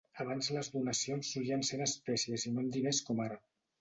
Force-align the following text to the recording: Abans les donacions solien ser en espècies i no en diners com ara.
Abans 0.23 0.47
les 0.55 0.69
donacions 0.75 1.29
solien 1.35 1.63
ser 1.69 1.79
en 1.81 1.85
espècies 1.87 2.47
i 2.49 2.55
no 2.55 2.65
en 2.67 2.73
diners 2.79 3.07
com 3.11 3.23
ara. 3.29 3.39